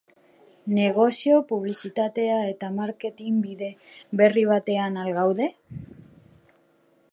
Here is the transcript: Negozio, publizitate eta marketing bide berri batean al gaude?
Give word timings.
Negozio, 0.77 1.35
publizitate 1.51 2.25
eta 2.53 2.71
marketing 2.79 3.37
bide 3.45 3.69
berri 4.23 4.49
batean 4.55 5.01
al 5.03 5.13
gaude? 5.21 5.51